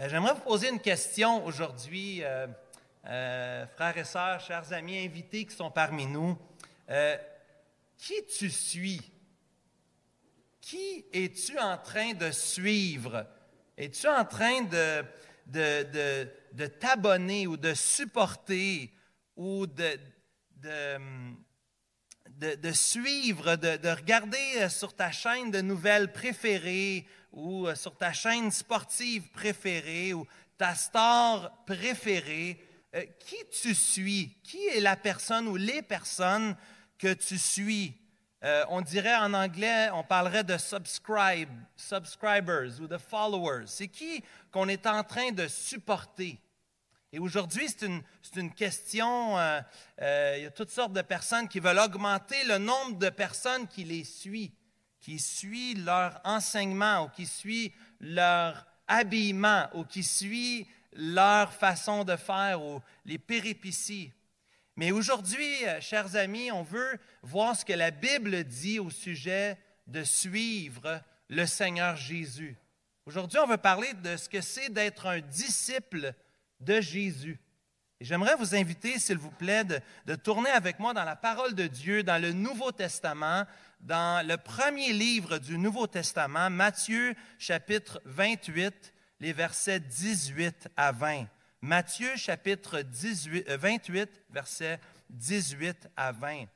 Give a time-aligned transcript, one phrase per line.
[0.00, 2.46] Euh, J'aimerais vous poser une question aujourd'hui, euh,
[3.04, 6.38] euh, frères et sœurs, chers amis invités qui sont parmi nous.
[7.98, 9.00] Qui tu suis?
[10.60, 13.26] Qui es-tu en train de suivre?
[13.76, 15.04] Es-tu en train de,
[16.80, 18.90] t'abonner ou de supporter
[19.36, 19.98] ou de,
[22.40, 28.12] de, suivre, de, de regarder sur ta chaîne de nouvelles préférées ou euh, sur ta
[28.12, 30.26] chaîne sportive préférée ou
[30.56, 32.62] ta star préférée,
[32.94, 34.36] euh, qui tu suis?
[34.42, 36.56] Qui est la personne ou les personnes
[36.98, 37.94] que tu suis?
[38.42, 43.66] Euh, on dirait en anglais, on parlerait de subscribe, subscribers ou de followers.
[43.66, 46.38] C'est qui qu'on est en train de supporter?
[47.12, 48.02] Et aujourd'hui, c'est une,
[48.36, 49.60] une question, euh,
[50.00, 53.66] euh, il y a toutes sortes de personnes qui veulent augmenter le nombre de personnes
[53.66, 54.52] qui les suivent,
[55.00, 62.14] qui suivent leur enseignement ou qui suivent leur habillement ou qui suivent leur façon de
[62.16, 64.12] faire ou les péripéties.
[64.76, 69.58] Mais aujourd'hui, euh, chers amis, on veut voir ce que la Bible dit au sujet
[69.88, 72.56] de suivre le Seigneur Jésus.
[73.04, 76.14] Aujourd'hui, on veut parler de ce que c'est d'être un disciple
[76.60, 77.40] de Jésus.
[78.00, 81.66] Et j'aimerais vous inviter, s'il vous plaît, de, tourner avec moi dans la parole de
[81.66, 83.44] Dieu, dans le Nouveau Testament,
[83.80, 91.26] dans le premier livre du Nouveau Testament, Matthieu chapitre 28, les versets 18 à 20.
[91.60, 96.46] Matthieu chapitre 18, 28, versets 18 à 20.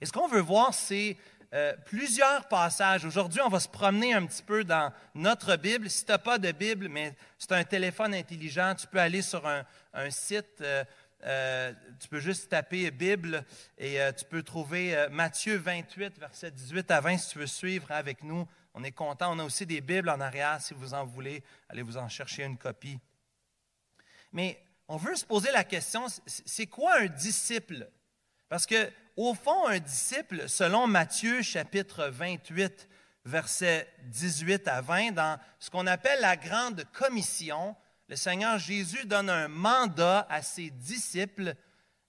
[0.00, 1.16] Et ce qu'on veut voir, c'est
[1.54, 3.04] euh, plusieurs passages.
[3.04, 5.90] Aujourd'hui, on va se promener un petit peu dans notre Bible.
[5.90, 9.46] Si tu n'as pas de Bible, mais c'est un téléphone intelligent, tu peux aller sur
[9.46, 9.64] un,
[10.10, 10.82] site, euh,
[11.24, 13.44] euh, tu peux juste taper Bible
[13.76, 18.22] et tu peux trouver Matthieu 28, versets 18 à 20 si tu veux suivre avec
[18.22, 18.48] nous.
[18.72, 19.36] On est content.
[19.36, 21.42] On a aussi des Bibles en arrière si vous en voulez.
[21.68, 22.98] Allez vous en chercher une copie.
[24.32, 24.58] Mais
[24.88, 27.88] on veut se poser la question, c'est quoi un disciple?
[28.48, 32.88] Parce que, au fond, un disciple, selon Matthieu chapitre 28,
[33.24, 37.76] versets 18 à 20, dans ce qu'on appelle la grande commission,
[38.08, 41.54] le Seigneur Jésus donne un mandat à ses disciples.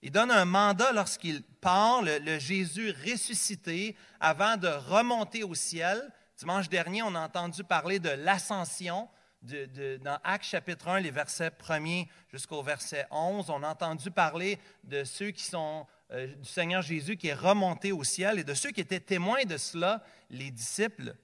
[0.02, 6.10] Il donne un mandat lorsqu'il part, le, Jésus ressuscité, avant de remonter au ciel.
[6.36, 9.08] Dimanche dernier, on a entendu parler de l'ascension.
[9.42, 15.04] Dans Actes chapitre 1, les versets 1er jusqu'au verset 11, on a entendu parler de
[15.04, 18.70] ceux qui sont euh, du Seigneur Jésus qui est remonté au ciel et de ceux
[18.70, 21.14] qui étaient témoins de cela, les disciples.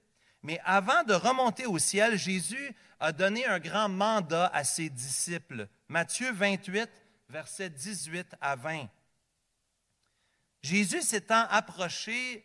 [0.42, 5.68] Mais avant de remonter au ciel, Jésus a donné un grand mandat à ses disciples.
[5.88, 6.90] Matthieu 28,
[7.28, 8.88] versets 18 à 20.
[10.62, 12.44] Jésus s'étant approché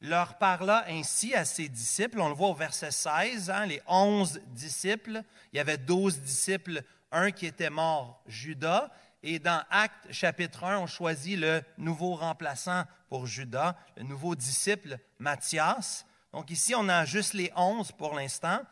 [0.00, 2.20] leur parla ainsi à ses disciples.
[2.20, 5.22] On le voit au verset 16, hein, les onze disciples.
[5.52, 8.90] Il y avait douze disciples, un qui était mort, Judas.
[9.22, 14.98] Et dans Actes chapitre 1, on choisit le nouveau remplaçant pour Judas, le nouveau disciple,
[15.18, 16.06] Matthias.
[16.32, 18.62] Donc ici, on a juste les onze pour l'instant.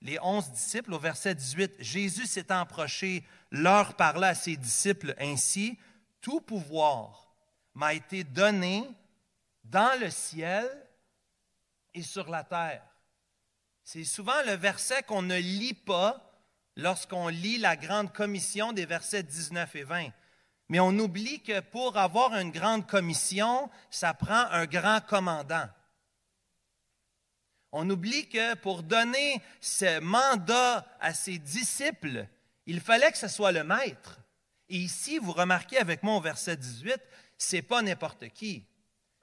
[0.00, 5.78] Les onze disciples, au verset 18, Jésus s'étant approché, leur parla à ses disciples ainsi,
[6.20, 7.34] Tout pouvoir
[7.74, 8.88] m'a été donné
[9.64, 10.68] dans le ciel
[11.94, 12.84] et sur la terre.
[13.82, 16.29] C'est souvent le verset qu'on ne lit pas
[16.80, 20.08] lorsqu'on lit la grande commission des versets 19 et 20.
[20.68, 25.68] Mais on oublie que pour avoir une grande commission, ça prend un grand commandant.
[27.72, 32.26] On oublie que pour donner ce mandat à ses disciples,
[32.66, 34.18] il fallait que ce soit le maître.
[34.68, 37.00] Et ici, vous remarquez avec moi au verset 18,
[37.36, 38.64] c'est pas n'importe qui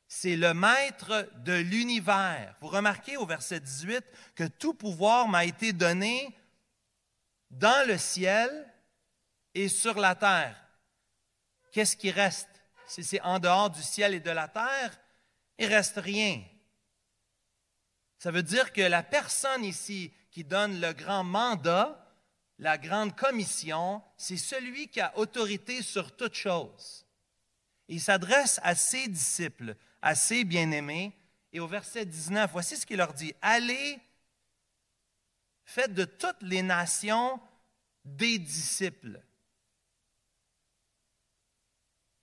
[0.07, 2.55] c'est le maître de l'univers.
[2.61, 4.03] Vous remarquez au verset 18
[4.35, 6.33] que tout pouvoir m'a été donné
[7.49, 8.49] dans le ciel
[9.53, 10.55] et sur la terre.
[11.71, 12.49] Qu'est-ce qui reste?
[12.87, 14.97] Si c'est en dehors du ciel et de la terre,
[15.57, 16.41] il reste rien.
[18.19, 22.03] Ça veut dire que la personne ici qui donne le grand mandat,
[22.59, 27.05] la grande commission, c'est celui qui a autorité sur toute chose.
[27.87, 31.13] Il s'adresse à ses disciples assez bien-aimés.
[31.53, 33.33] Et au verset 19, voici ce qu'il leur dit.
[33.41, 33.99] Allez,
[35.67, 37.39] faites de toutes les nations
[38.05, 39.21] des disciples.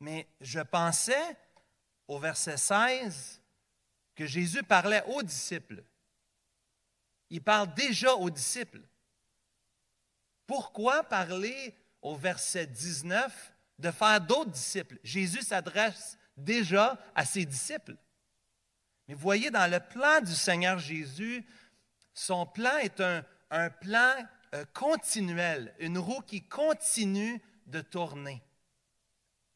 [0.00, 1.36] Mais je pensais
[2.08, 3.42] au verset 16
[4.14, 5.84] que Jésus parlait aux disciples.
[7.28, 8.80] Il parle déjà aux disciples.
[10.46, 14.98] Pourquoi parler au verset 19 de faire d'autres disciples?
[15.02, 17.96] Jésus s'adresse déjà à ses disciples.
[19.06, 21.44] Mais voyez, dans le plan du Seigneur Jésus,
[22.14, 23.24] son plan est un,
[23.54, 24.14] un plan
[24.54, 28.42] euh, continuelle, une roue qui continue de tourner.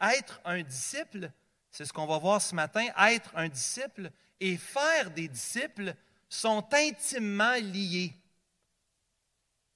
[0.01, 1.33] Être un disciple,
[1.71, 5.95] c'est ce qu'on va voir ce matin, être un disciple et faire des disciples
[6.29, 8.15] sont intimement liés.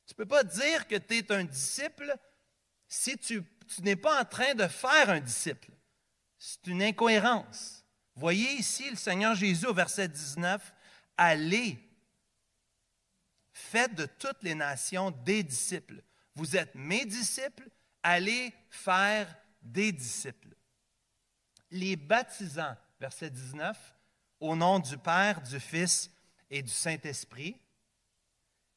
[0.07, 2.15] Tu ne peux pas dire que tu es un disciple
[2.87, 5.71] si tu, tu n'es pas en train de faire un disciple.
[6.39, 7.85] C'est une incohérence.
[8.15, 10.73] Voyez ici le Seigneur Jésus au verset 19,
[11.17, 11.92] allez,
[13.73, 16.03] faites de toutes les nations des disciples.
[16.35, 17.71] Vous êtes mes disciples,
[18.03, 20.55] allez faire des disciples.
[21.71, 23.95] Les baptisants, verset 19,
[24.41, 26.11] au nom du Père, du Fils
[26.51, 27.57] et du Saint-Esprit,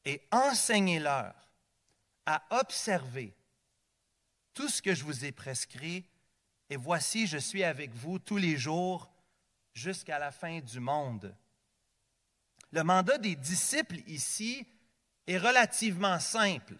[0.06, 1.34] et enseignez-leur
[2.24, 3.34] à observer
[4.54, 6.06] tout ce que je vous ai prescrit,
[6.70, 9.12] et voici, je suis avec vous tous les jours
[9.74, 11.36] jusqu'à la fin du monde.
[12.72, 14.66] Le mandat des disciples ici
[15.26, 16.74] est relativement simple.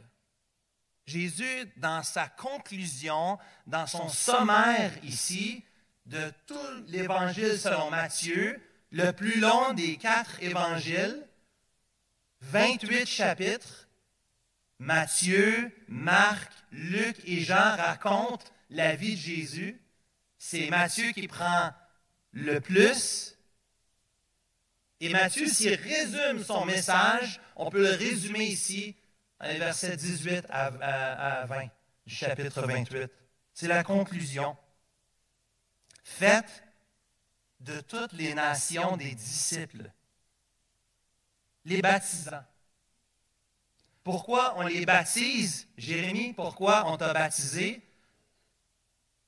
[1.07, 5.65] Jésus, dans sa conclusion, dans son sommaire ici,
[6.07, 8.61] de tout l'évangile selon Matthieu,
[8.91, 11.27] le plus long des quatre évangiles,
[12.41, 13.89] 28 chapitres,
[14.79, 19.81] Matthieu, Marc, Luc et Jean racontent la vie de Jésus.
[20.39, 21.71] C'est Matthieu qui prend
[22.33, 23.36] le plus.
[25.01, 28.97] Et Matthieu, s'il résume son message, on peut le résumer ici
[29.39, 31.69] dans les versets 18 à, 20
[32.07, 33.11] du chapitre 28.
[33.53, 34.57] C'est la conclusion.
[36.03, 36.63] Faites
[37.61, 39.91] de toutes les nations des disciples,
[41.65, 42.45] les baptisants.
[44.03, 46.33] Pourquoi on les baptise, Jérémie?
[46.33, 47.83] Pourquoi on t'a baptisé?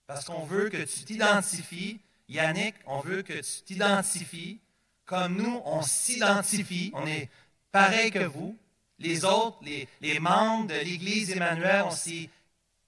[0.06, 2.00] Parce qu'on veut que tu t'identifies.
[2.28, 4.60] Yannick, on veut que tu t'identifies
[5.08, 6.92] comme nous, on s'identifie.
[6.94, 7.30] On est
[7.72, 8.56] pareil que vous.
[8.98, 12.28] Les autres, les, membres de l'Église Emmanuel, on s'est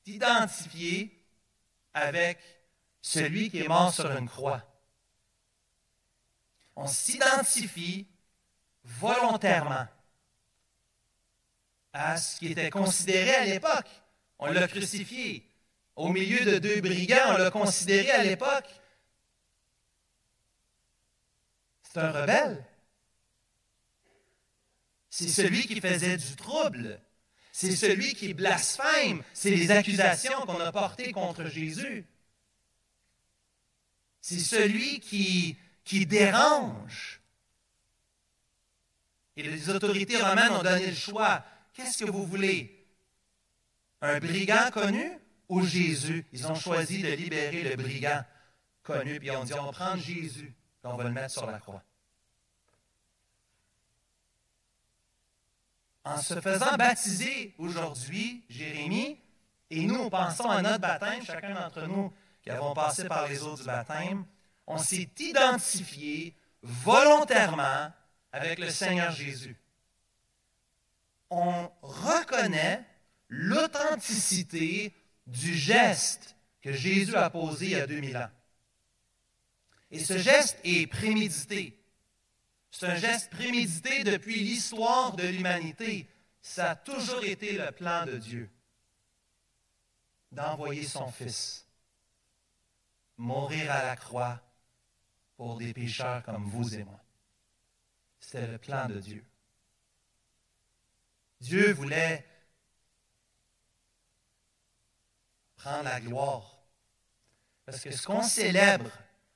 [0.04, 1.10] identifiés
[1.94, 2.38] avec
[3.00, 4.62] celui qui est mort sur une croix.
[6.76, 8.06] On s'identifie
[8.84, 9.86] volontairement
[11.94, 13.88] à ce qui était considéré à l'époque.
[14.38, 15.46] On l'a crucifié.
[15.96, 18.79] Au milieu de deux brigands, on l'a considéré à l'époque.
[21.92, 22.64] C'est un rebelle.
[25.08, 27.00] C'est celui qui faisait du trouble.
[27.52, 29.22] C'est celui qui blasphème.
[29.34, 32.06] C'est les accusations qu'on a portées contre Jésus.
[34.20, 35.56] C'est celui qui,
[36.06, 37.20] dérange.
[39.36, 41.44] Et les autorités romaines ont donné le choix.
[41.72, 42.86] Qu'est-ce que vous voulez?
[44.00, 46.24] Un brigand connu ou Jésus?
[46.32, 48.22] Ils ont choisi de libérer le brigand
[48.84, 51.58] connu, puis ont dit, on va prendre Jésus, et on va le mettre sur la
[51.58, 51.82] croix.
[56.04, 59.18] En se faisant baptiser aujourd'hui, Jérémie,
[59.70, 62.12] et nous, pensons à notre baptême, chacun d'entre nous
[62.42, 64.24] qui avons passé par les eaux du baptême,
[64.66, 67.92] on s'est identifié volontairement
[68.32, 69.56] avec le Seigneur Jésus.
[71.28, 72.84] On reconnaît
[73.28, 74.92] l'authenticité
[75.26, 78.30] du geste que Jésus a posé il y a 2000 ans.
[79.90, 81.76] Et ce geste est prémédité.
[82.70, 86.08] C'est un geste prémédité depuis l'histoire de l'humanité.
[86.40, 88.48] Ça a toujours été le plan de Dieu
[90.32, 91.66] d'envoyer son Fils
[93.16, 94.40] mourir à la croix
[95.36, 97.00] pour des pécheurs comme vous et moi.
[98.20, 99.24] C'était le plan de Dieu.
[101.40, 102.26] Dieu voulait
[105.56, 106.58] prendre la gloire.
[107.66, 108.90] Parce que ce qu'on célèbre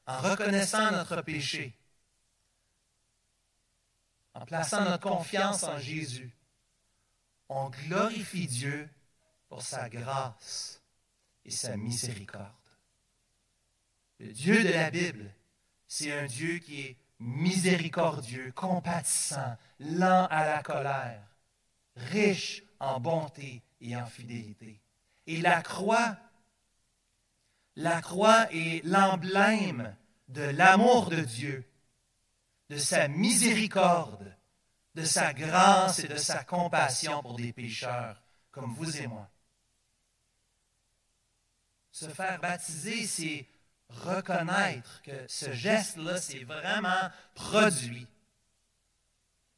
[0.07, 1.75] en reconnaissant notre péché,
[4.35, 6.31] en plaçant notre confiance en Jésus,
[7.49, 8.89] on glorifie Dieu
[9.49, 10.83] pour sa grâce
[11.45, 12.51] et sa miséricorde.
[14.19, 15.31] Le Dieu de la Bible,
[15.87, 21.23] c'est un Dieu qui est miséricordieux, compatissant, lent à la colère,
[21.97, 24.81] riche en bonté et en fidélité.
[25.27, 26.17] Et la croix,
[27.76, 29.97] la croix est l'emblème
[30.28, 31.64] de l'amour de Dieu,
[32.71, 34.35] de sa miséricorde,
[34.95, 39.28] de sa grâce et de sa compassion pour des pécheurs comme vous et moi.
[41.90, 43.47] Se faire baptiser, c'est
[43.88, 48.07] reconnaître que ce geste-là s'est vraiment produit.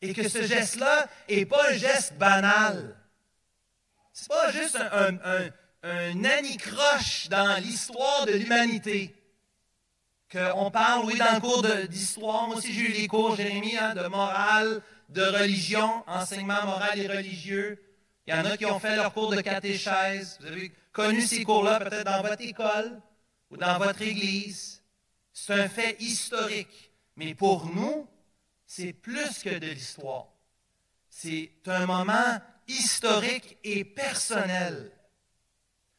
[0.02, 2.96] Et que ce geste-là n'est pas un geste banal.
[4.12, 5.48] C'est pas juste un,
[5.88, 9.14] anicroche dans l'histoire de l'humanité.
[10.30, 12.48] Qu'on parle, oui, dans le cours d'histoire.
[12.48, 17.06] Moi aussi, j'ai eu les cours, Jérémie, hein, de morale, de religion, enseignement moral et
[17.06, 17.80] religieux.
[18.26, 20.38] Il y en a qui ont fait leur cours de catéchèse.
[20.40, 23.00] Vous avez connu ces cours-là peut-être dans votre école
[23.50, 24.82] ou dans votre église.
[25.32, 26.90] C'est un fait historique.
[27.14, 28.08] Mais pour nous,
[28.66, 30.26] c'est plus que de l'histoire.
[31.08, 34.90] C'est un moment historique et personnel.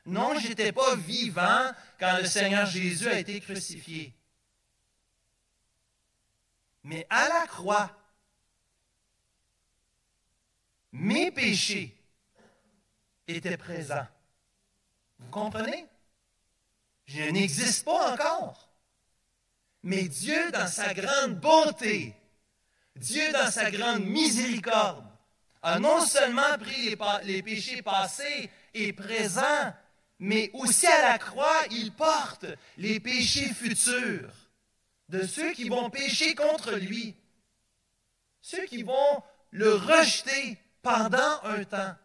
[0.07, 4.13] Non, je n'étais pas vivant quand le Seigneur Jésus a été crucifié.
[6.83, 7.91] Mais à la croix,
[10.93, 11.93] mes péchés
[13.27, 14.07] étaient présents.
[15.19, 15.85] Vous comprenez?
[17.05, 18.69] Je n'existe pas encore.
[19.83, 22.15] Mais Dieu, dans sa grande bonté,
[22.95, 25.03] Dieu, dans sa grande miséricorde,
[25.61, 29.73] a non seulement pris les, les péchés passés et présents,
[30.19, 32.45] mais aussi à la croix, il porte
[32.77, 34.33] les péchés futurs
[35.09, 37.15] de ceux qui vont pécher contre lui,
[38.41, 41.95] ceux qui vont le rejeter pendant un temps,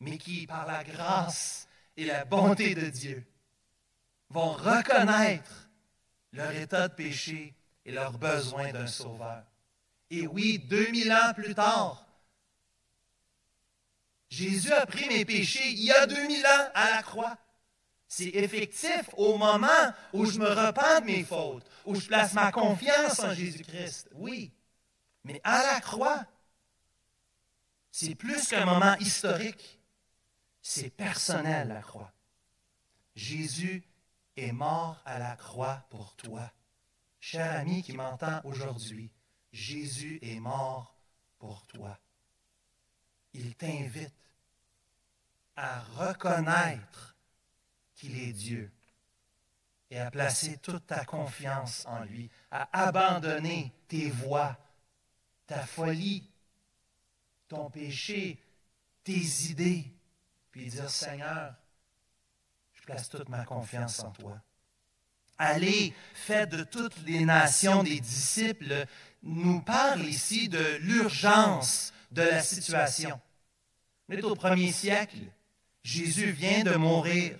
[0.00, 3.26] mais qui, par la grâce et la bonté de Dieu,
[4.30, 5.68] vont reconnaître
[6.32, 9.42] leur état de péché et leur besoin d'un sauveur.
[10.10, 12.06] Et oui, 2000 ans plus tard,
[14.28, 17.36] Jésus a pris mes péchés il y a 2000 ans à la croix.
[18.06, 22.50] C'est effectif au moment où je me repens de mes fautes, où je place ma
[22.50, 24.08] confiance en Jésus-Christ.
[24.14, 24.52] Oui.
[25.24, 26.24] Mais à la croix,
[27.90, 29.78] c'est plus qu'un moment historique.
[30.62, 32.12] C'est personnel, la croix.
[33.14, 33.84] Jésus
[34.36, 36.50] est mort à la croix pour toi.
[37.20, 39.10] Cher ami qui m'entend aujourd'hui,
[39.52, 40.96] Jésus est mort
[41.38, 41.98] pour toi.
[43.38, 44.12] Il t'invite
[45.54, 47.16] à reconnaître
[47.94, 48.68] qu'il est Dieu
[49.90, 54.58] et à placer toute ta confiance en lui, à abandonner tes voies,
[55.46, 56.28] ta folie,
[57.46, 58.42] ton péché,
[59.04, 59.86] tes idées,
[60.50, 61.54] puis dire Seigneur,
[62.74, 64.42] je place toute ma confiance en toi.
[65.38, 68.84] Allez, faites de toutes les nations des disciples,
[69.22, 73.20] nous parle ici de l'urgence de la situation.
[74.08, 75.18] On est au premier siècle.
[75.82, 77.36] Jésus vient de mourir.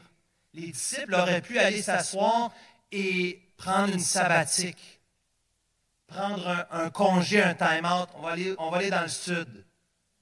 [0.53, 2.53] Les disciples auraient pu aller s'asseoir
[2.93, 5.01] et prendre une sabbatique,
[6.07, 8.09] prendre un, congé, un time-out.
[8.15, 9.65] On va, aller, dans le sud.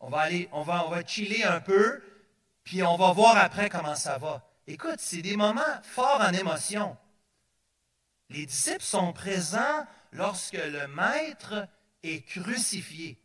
[0.01, 2.03] On va, on, va, on va chiller un peu,
[2.65, 4.49] puis on va voir après comment ça va.
[4.67, 6.97] Écoute, c'est des moments forts en émotion.
[8.31, 11.69] Les disciples sont présents lorsque le Maître
[12.03, 13.19] est crucifié.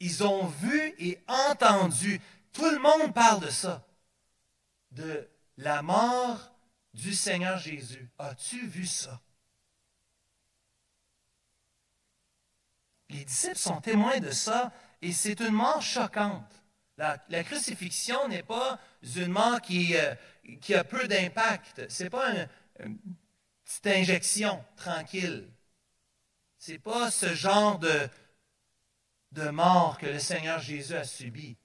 [0.00, 2.20] Ils ont vu et entendu
[2.52, 3.86] tout le monde parle de ça,
[4.92, 5.28] de
[5.58, 6.52] la mort
[6.94, 8.10] du Seigneur Jésus.
[8.18, 9.20] As-tu vu ça?
[13.10, 16.62] Les disciples sont témoins de ça et c'est une mort choquante.
[16.96, 18.78] La, crucifixion n'est pas
[19.16, 20.14] une mort qui, euh,
[20.74, 21.90] a peu d'impact.
[21.90, 22.30] Ce n'est pas
[22.78, 22.98] une,
[23.64, 25.48] petite injection tranquille.
[26.58, 28.08] Ce n'est pas ce genre de,
[29.32, 31.56] de mort que le Seigneur Jésus a subi.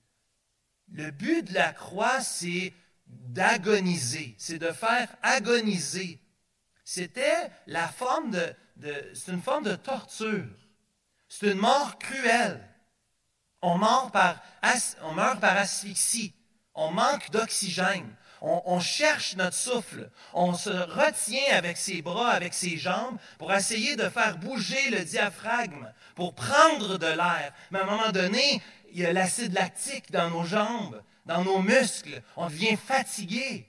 [0.92, 2.74] Le but de la croix, c'est
[3.08, 6.20] d'agoniser, c'est de faire agoniser.
[6.84, 8.56] C'était la forme de,
[9.14, 10.46] c'est une forme de torture.
[11.28, 12.62] C'est une mort cruelle.
[13.62, 16.34] On meurt par, asphyxie.
[16.76, 18.16] On manque d'oxygène.
[18.42, 20.12] On, cherche notre souffle.
[20.34, 25.04] On se retient avec ses bras, avec ses jambes, pour essayer de faire bouger le
[25.04, 27.54] diaphragme, pour prendre de l'air.
[27.72, 31.62] Mais à un moment donné, il y a l'acide lactique dans nos jambes, dans nos
[31.62, 32.22] muscles.
[32.38, 33.68] On devient fatigué.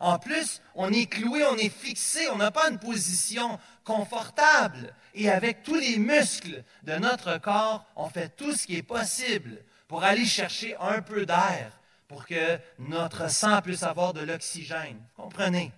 [0.00, 4.94] En plus, on est cloué, on est fixé, on n'a pas une position confortable.
[5.14, 9.62] Et avec tous les muscles de notre corps, on fait tout ce qui est possible
[9.86, 15.00] pour aller chercher un peu d'air, pour que notre sang puisse avoir de l'oxygène.
[15.14, 15.70] Comprenez?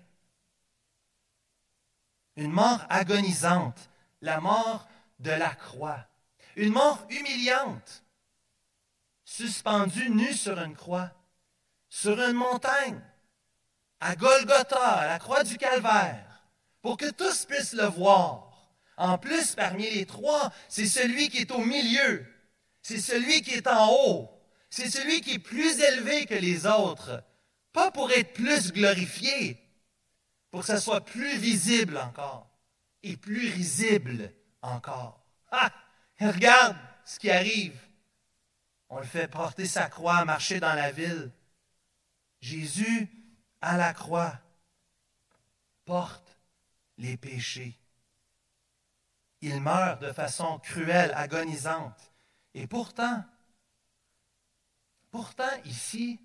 [2.37, 3.91] Une mort agonisante,
[4.23, 6.07] la mort de la croix.
[6.57, 8.05] Une mort humiliante
[9.25, 11.11] suspendu nu sur une croix,
[11.89, 13.01] sur une montagne,
[14.01, 16.45] à Golgotha, à la croix du Calvaire,
[16.83, 18.53] pour que tous puissent le voir.
[18.97, 22.27] En plus, parmi les trois, c'est celui qui est au milieu,
[22.83, 24.31] c'est celui qui est en haut,
[24.71, 27.23] c'est celui qui est plus élevé que les autres,
[27.73, 29.59] pas pour être plus glorifié,
[30.51, 32.49] pour que ça soit plus visible encore
[33.03, 34.33] et plus risible
[34.65, 35.25] encore.
[35.51, 35.71] Ah,
[36.21, 37.79] regarde ce qui arrive.
[38.89, 41.33] On le fait porter sa croix, marcher dans la ville.
[42.41, 43.09] Jésus,
[43.61, 44.39] à la croix,
[45.85, 46.39] porte
[46.99, 47.79] les péchés.
[49.41, 52.13] Il meurt de façon cruelle, agonisante.
[52.55, 53.25] Et pourtant,
[55.15, 56.19] Pourtant, ici,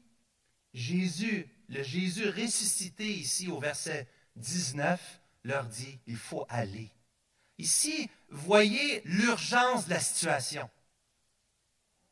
[0.74, 6.90] Jésus, le Jésus ressuscité ici au verset 19, leur dit, il faut aller.
[7.60, 10.70] Ici, voyez l'urgence de la situation.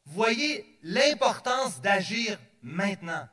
[0.05, 3.27] Voyez l'importance d'agir maintenant.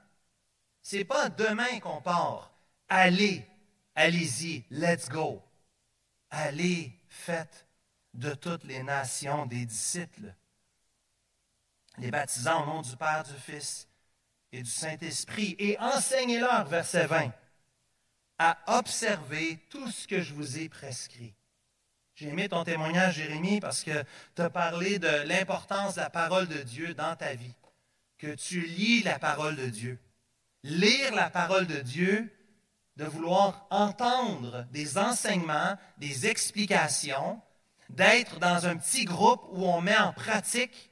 [0.82, 2.52] Ce n'est pas demain qu'on part.
[2.88, 3.46] Allez,
[3.94, 5.42] allez-y, let's go.
[6.30, 7.66] Allez, faites
[8.12, 10.34] de toutes les nations des disciples,
[11.98, 13.88] les baptisant au nom du Père, du Fils
[14.52, 17.32] et du Saint-Esprit, et enseignez-leur, verset 20,
[18.38, 21.34] à observer tout ce que je vous ai prescrit.
[22.16, 24.04] J'ai aimé ton témoignage, Jérémie, parce que
[24.36, 27.56] tu as parlé de l'importance de la parole de Dieu dans ta vie,
[28.18, 29.98] que tu lis la parole de Dieu.
[30.62, 32.32] Lire la parole de Dieu,
[32.96, 37.42] de vouloir entendre des enseignements, des explications,
[37.90, 40.90] d'être dans un petit groupe où on met en pratique,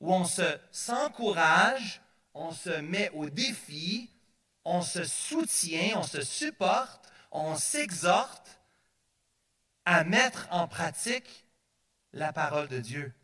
[0.00, 2.00] où on se s'encourage,
[2.32, 4.08] on se met au défi,
[4.64, 8.55] on se soutient, on se supporte, on s'exhorte
[9.86, 11.46] à mettre en pratique
[12.12, 13.14] la parole de Dieu,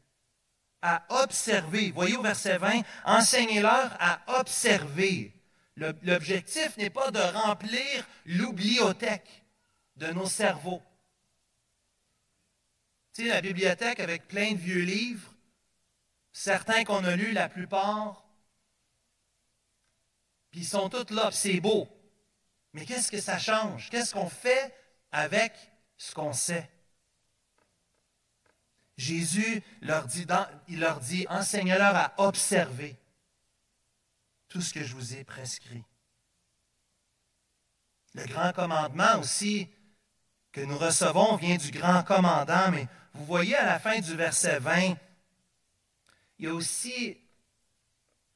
[0.80, 1.90] à observer.
[1.90, 5.34] Voyez au verset 20, enseignez-leur à observer.
[5.76, 9.44] L'objectif n'est pas de remplir l'oubliothèque
[9.96, 10.82] de nos cerveaux.
[13.14, 15.34] Tu sais, la bibliothèque avec plein de vieux livres,
[16.32, 18.24] certains qu'on a lus, la plupart,
[20.50, 21.88] puis ils sont tous là, c'est beau.
[22.74, 23.90] Mais qu'est-ce que ça change?
[23.90, 24.74] Qu'est-ce qu'on fait
[25.10, 25.52] avec
[26.02, 26.68] ce qu'on sait?
[28.96, 30.26] Jésus leur dit,
[30.68, 32.96] il leur dit, enseigne-leur à observer
[34.48, 35.84] tout ce que je vous ai prescrit.
[38.14, 39.68] Le grand commandement aussi
[40.50, 44.58] que nous recevons vient du grand commandant, mais vous voyez à la fin du verset
[44.58, 44.96] 20,
[46.38, 47.16] il y a aussi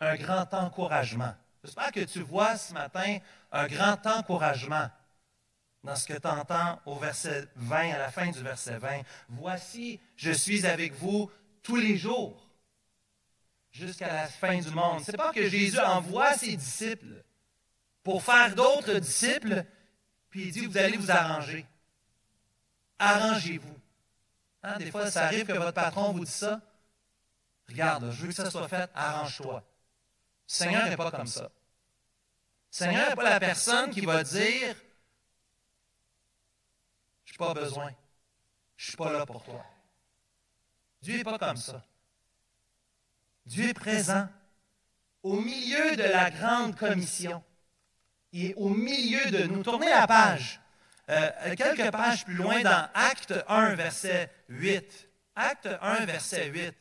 [0.00, 1.34] un grand encouragement.
[1.64, 3.18] J'espère que tu vois ce matin
[3.50, 4.88] un grand encouragement
[5.86, 9.02] dans ce que tu entends au verset 20, à la fin du verset 20.
[9.28, 11.30] Voici, je suis avec vous
[11.62, 12.44] tous les jours
[13.70, 15.04] jusqu'à la fin du monde.
[15.04, 17.22] Ce n'est pas que Jésus envoie ses disciples
[18.02, 19.64] pour faire d'autres disciples,
[20.28, 21.64] puis il dit, vous allez vous arranger.
[22.98, 23.78] Arrangez-vous.
[24.64, 26.60] Hein, des fois, ça arrive que votre patron vous dit ça.
[27.68, 29.62] Regarde, je veux que ça soit fait, arrange-toi.
[30.48, 31.48] Seigneur n'est pas comme ça.
[32.72, 34.74] Seigneur n'est pas la personne qui va dire,
[37.38, 37.90] n'ai pas besoin,
[38.76, 39.64] je ne suis pas là pour toi.
[41.02, 41.84] Dieu n'est pas comme ça.
[43.44, 44.28] Dieu est présent
[45.22, 47.42] au milieu de la grande commission.
[48.32, 49.62] Il est au milieu de nous.
[49.62, 50.60] Tournez la page.
[51.08, 55.08] Euh, quelques pages plus loin dans Acte 1, verset 8.
[55.36, 56.74] Acte 1, verset 8.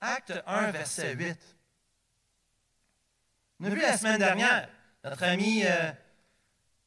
[0.00, 1.38] Acte 1, verset 8.
[3.60, 4.68] On a vu la semaine dernière,
[5.04, 5.92] notre ami euh,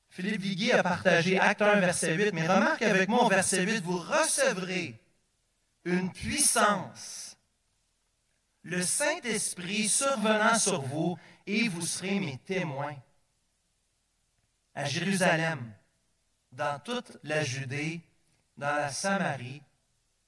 [0.10, 3.84] Philippe Viguier a partagé Acte 1, verset 8, mais remarque avec moi au verset 8,
[3.84, 5.00] vous recevrez
[5.86, 7.36] une puissance,
[8.62, 12.96] le Saint-Esprit survenant sur vous, et vous serez mes témoins
[14.76, 15.74] à Jérusalem,
[16.52, 18.02] dans toute la Judée,
[18.58, 19.62] dans la Samarie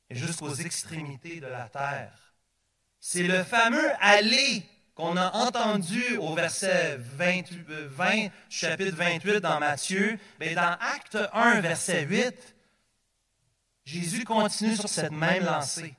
[0.09, 2.33] et jusqu'aux extrémités de la terre.
[2.99, 4.63] C'est le fameux aller
[4.95, 11.59] qu'on a entendu au verset 20, 20, chapitre 28 dans Matthieu, mais dans Acte 1,
[11.59, 12.55] verset 8,
[13.83, 15.93] Jésus continue sur cette même lancée.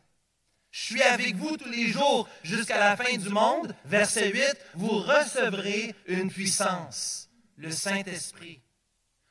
[0.70, 3.74] Je suis avec vous tous les jours jusqu'à la fin du monde.
[3.85, 8.61] Verset 8, vous recevrez une puissance, le Saint-Esprit.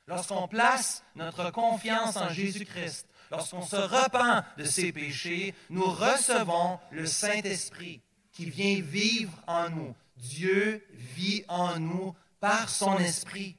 [0.07, 7.07] Lorsqu'on place notre confiance en Jésus-Christ, lorsqu'on se repent de ses péchés, nous recevons le
[7.07, 8.01] Saint-Esprit
[8.35, 9.95] qui vient vivre en nous.
[10.17, 13.57] Dieu vit en nous par son esprit.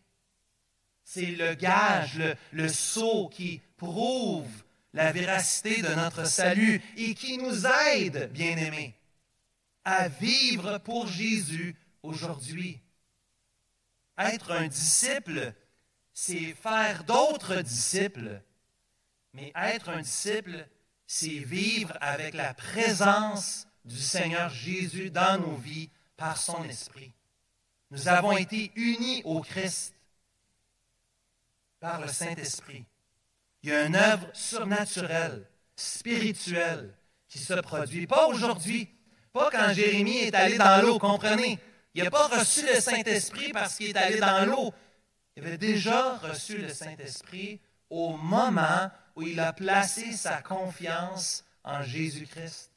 [1.02, 4.48] C'est le gage, le, le sceau qui prouve
[4.92, 8.94] la véracité de notre salut et qui nous aide, bien-aimés,
[9.84, 12.80] à vivre pour Jésus aujourd'hui.
[14.18, 15.54] Être un disciple,
[16.12, 18.42] c'est faire d'autres disciples.
[19.32, 20.66] Mais être un disciple,
[21.06, 27.12] c'est vivre avec la présence du Seigneur Jésus dans nos vies par son Esprit.
[27.90, 29.94] Nous avons été unis au Christ
[31.80, 32.84] par le Saint-Esprit.
[33.62, 35.46] Il y a une œuvre surnaturelle,
[35.76, 36.94] spirituelle,
[37.28, 38.06] qui se produit.
[38.06, 38.88] Pas aujourd'hui,
[39.32, 41.58] pas quand Jérémie est allé dans l'eau, comprenez?
[41.94, 44.72] Il n'a pas reçu le Saint-Esprit parce qu'il est allé dans l'eau.
[45.36, 51.82] Il avait déjà reçu le Saint-Esprit au moment où il a placé sa confiance en
[51.82, 52.70] Jésus-Christ,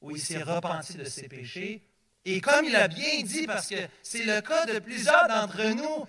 [0.00, 1.82] où il s'est repenti de ses péchés.
[2.24, 6.06] Et comme il a bien dit, parce que c'est le cas de plusieurs d'entre nous,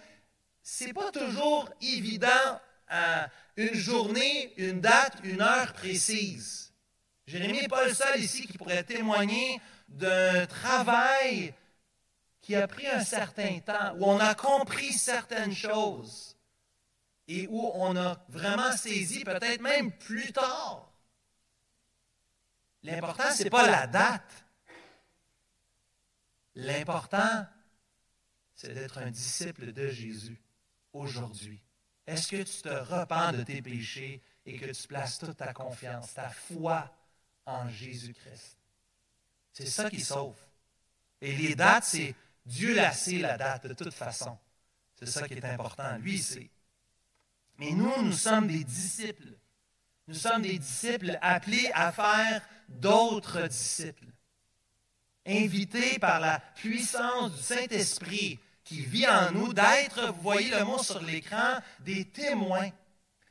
[0.61, 6.73] c'est pas toujours évident à une journée, une date, une heure précise.
[7.25, 11.53] Jérémie n'est pas le seul ici qui pourrait témoigner d'un travail
[12.41, 16.35] qui a pris un certain temps, où on a compris certaines choses
[17.27, 20.90] et où on a vraiment saisi, peut-être même plus tard.
[22.83, 24.45] L'important, ce n'est pas la date.
[26.55, 27.45] L'important,
[28.55, 30.41] c'est d'être un disciple de Jésus
[30.93, 31.61] aujourd'hui.
[32.07, 36.13] Est-ce que tu te repens de tes péchés et que tu places toute ta confiance,
[36.13, 36.93] ta foi
[37.45, 38.57] en Jésus-Christ?
[39.53, 40.35] C'est ça qui sauve.
[41.21, 42.15] Et les dates, c'est
[42.45, 44.37] Dieu l'a sait, la date, de toute façon.
[44.95, 45.97] C'est ça qui est important.
[45.97, 46.49] Lui, c'est.
[47.57, 49.37] Mais nous, nous sommes des disciples.
[50.11, 54.03] Nous sommes des disciples appelés à faire d'autres disciples.
[55.25, 60.83] Invités par la puissance du Saint-Esprit qui vit en nous d'être, vous voyez le mot
[60.83, 62.71] sur l'écran, des témoins.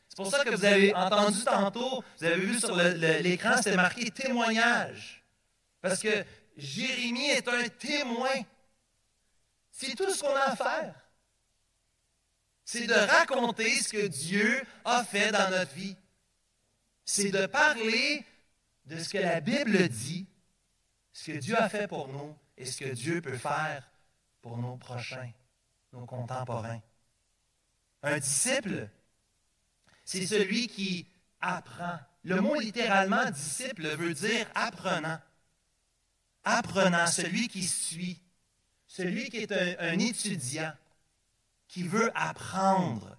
[0.09, 4.11] C'est pour ça que vous avez entendu tantôt, vous avez vu sur l'écran, c'était marqué
[4.11, 5.23] témoignage.
[5.83, 6.25] Parce que
[6.57, 8.43] Jérémie est un témoin.
[9.71, 10.95] C'est tout ce qu'on a à faire.
[12.65, 15.95] C'est de raconter ce que Dieu a fait dans notre vie.
[17.13, 18.25] C'est de parler
[18.85, 20.29] de ce que la Bible dit,
[21.13, 23.91] ce que Dieu a fait pour nous et ce que Dieu peut faire
[24.41, 25.33] pour nos prochains,
[25.93, 26.81] nos contemporains.
[28.05, 28.89] Un disciple,
[30.05, 31.09] c'est celui qui
[31.41, 31.99] apprend.
[32.23, 35.19] Le mot littéralement disciple veut dire apprenant.
[36.45, 38.23] Apprenant, celui qui suit
[38.87, 40.73] celui qui est un, étudiant,
[41.69, 43.17] qui veut apprendre.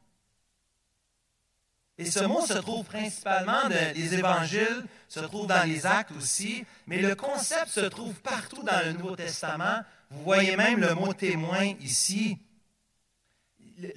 [2.01, 6.65] Et ce mot se trouve principalement dans les évangiles, se trouve dans les actes aussi,
[6.87, 9.81] mais le concept se trouve partout dans le Nouveau Testament.
[10.09, 12.39] Vous voyez même le mot témoin ici.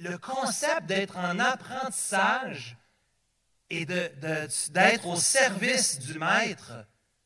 [0.01, 2.77] Le concept d'être en apprentissage
[3.71, 6.73] et d'être au service du maître,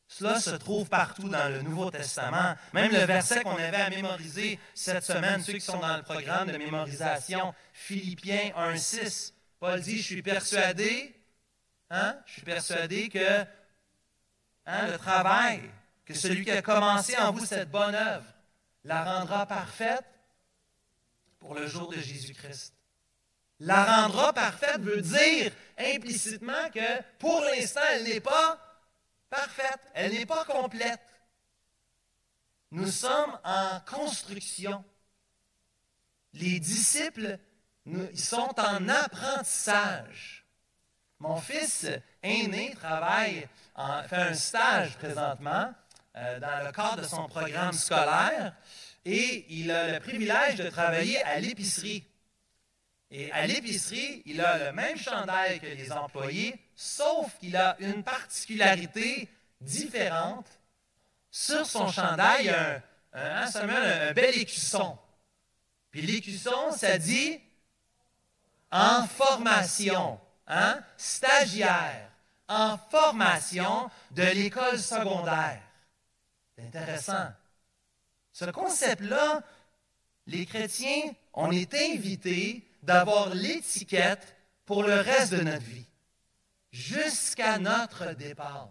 [0.08, 2.54] cela se trouve partout dans le Nouveau Testament.
[2.72, 6.50] Même le verset qu'on avait à mémoriser cette semaine, ceux qui sont dans le programme
[6.50, 11.14] de mémorisation, Philippiens 1.6, Paul dit, je suis persuadé,
[11.90, 13.44] hein, je suis persuadé que
[14.64, 15.60] hein, le travail,
[16.06, 18.24] que celui qui a commencé en vous cette bonne œuvre,
[18.84, 20.06] la rendra parfaite
[21.38, 22.72] pour le jour de Jésus-Christ.
[23.58, 28.58] La rendra parfaite veut dire implicitement que pour l'instant, elle n'est pas
[29.28, 31.00] parfaite, elle n'est pas complète.
[32.70, 34.82] Nous sommes en construction.
[36.32, 37.38] Les disciples,
[38.12, 40.44] ils sont en apprentissage.
[41.18, 41.86] Mon fils
[42.22, 43.46] aîné travaille,
[44.08, 45.72] fait un stage présentement
[46.16, 48.54] euh, dans le cadre de son programme scolaire
[49.04, 52.04] et il a le privilège de travailler à l'épicerie.
[53.10, 58.04] Et à l'épicerie, il a le même chandail que les employés, sauf qu'il a une
[58.04, 59.28] particularité
[59.60, 60.46] différente.
[61.30, 64.96] Sur son chandail, il y a un, un, bel écusson.
[65.90, 67.40] Puis l'écusson, ça dit
[68.70, 70.82] en formation, hein?
[70.96, 72.10] stagiaire,
[72.48, 75.62] en formation de l'école secondaire.
[76.56, 77.28] C'est intéressant.
[78.32, 79.42] Ce concept-là,
[80.26, 85.86] les chrétiens, on est invités d'avoir l'étiquette pour le reste de notre vie,
[86.70, 88.70] jusqu'à notre départ.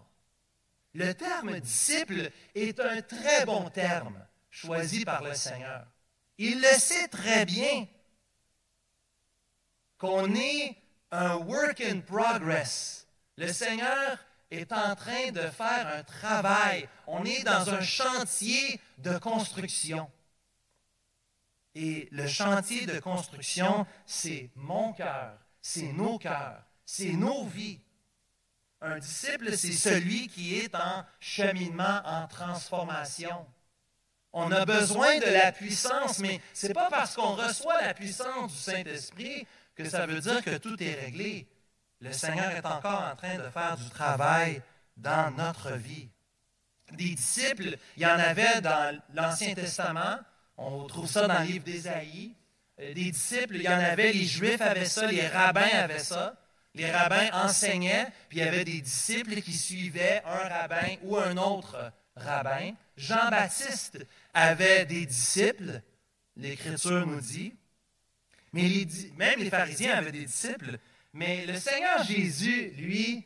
[0.94, 4.18] Le terme disciple est un très bon terme
[4.50, 5.86] choisi par le Seigneur.
[6.38, 7.86] Il le sait très bien
[10.00, 10.76] qu'on est
[11.12, 13.06] un work in progress.
[13.36, 14.18] Le Seigneur
[14.50, 16.88] est en train de faire un travail.
[17.06, 20.10] On est dans un chantier de construction.
[21.74, 27.80] Et le chantier de construction, c'est mon cœur, c'est nos cœurs, c'est nos vies.
[28.80, 33.46] Un disciple, c'est celui qui est en cheminement, en transformation.
[34.32, 38.52] On a besoin de la puissance, mais ce n'est pas parce qu'on reçoit la puissance
[38.52, 41.48] du Saint-Esprit que ça veut dire que tout est réglé.
[42.00, 44.62] Le Seigneur est encore en train de faire du travail
[44.96, 46.08] dans notre vie.
[46.92, 50.18] Des disciples, il y en avait dans l'Ancien Testament,
[50.56, 52.34] on trouve ça dans le livre d'Ésaïe.
[52.80, 56.36] Euh, des disciples, il y en avait, les Juifs avaient ça, les rabbins avaient ça.
[56.74, 61.36] Les rabbins enseignaient, puis il y avait des disciples qui suivaient un rabbin ou un
[61.36, 62.72] autre rabbin.
[62.96, 65.82] Jean-Baptiste avait des disciples,
[66.36, 67.54] l'Écriture nous dit.
[68.52, 68.68] Mais
[69.16, 70.78] même les pharisiens avaient des disciples.
[71.12, 73.24] Mais le Seigneur Jésus, lui,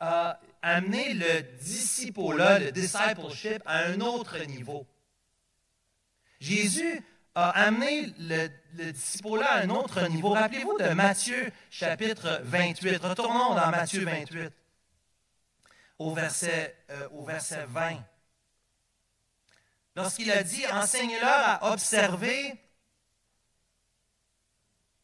[0.00, 4.86] a amené le discipolat, le discipleship, à un autre niveau.
[6.40, 7.02] Jésus
[7.34, 10.30] a amené le, le discipolat à un autre niveau.
[10.30, 12.98] Rappelez-vous de Matthieu chapitre 28.
[12.98, 14.50] Retournons dans Matthieu 28,
[15.98, 17.96] au verset, euh, au verset 20.
[19.96, 22.54] Lorsqu'il a dit, enseignez-leur à observer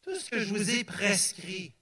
[0.05, 1.73] tout ce que je vous ai prescrit.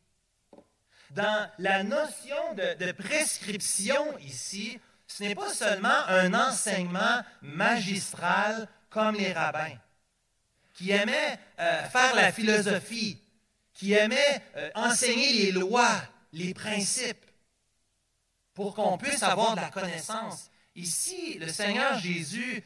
[1.12, 9.34] Dans la notion de, prescription ici, ce n'est pas seulement un enseignement magistral comme les
[9.34, 9.78] rabbins,
[10.74, 13.22] qui aimaient euh, faire la philosophie,
[13.74, 17.26] qui aimaient euh, enseigner les lois, les principes,
[18.54, 20.50] pour qu'on puisse avoir de la connaissance.
[20.76, 22.64] Ici, le Seigneur Jésus,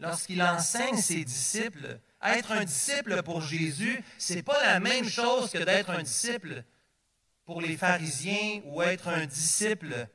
[0.00, 5.50] lorsqu'il enseigne ses disciples, être un disciple pour Jésus, ce n'est pas la même chose
[5.50, 6.64] que d'être un disciple
[7.44, 10.08] pour les pharisiens ou être un disciple,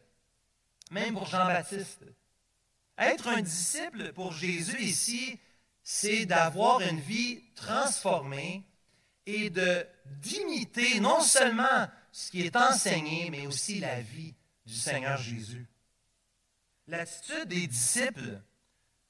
[0.92, 2.04] même pour Jean-Baptiste.
[2.98, 5.40] Être un disciple pour Jésus ici,
[5.84, 8.64] c'est d'avoir une vie transformée
[9.26, 14.36] et de d'imiter non seulement ce qui est enseigné, mais aussi la vie
[14.66, 15.66] du Seigneur Jésus.
[16.88, 18.42] L'attitude des disciples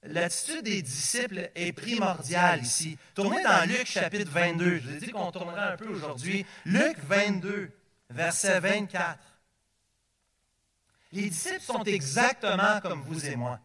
[0.03, 2.97] L'attitude des disciples est primordiale ici.
[3.13, 4.79] Tournez dans Luc chapitre 22.
[4.79, 6.43] Je vous ai dit qu'on tournerait un peu aujourd'hui.
[6.65, 7.71] Luc 22,
[8.09, 9.19] verset 24.
[11.11, 13.59] Les disciples sont exactement comme vous et moi.